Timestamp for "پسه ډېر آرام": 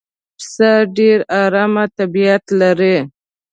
0.37-1.73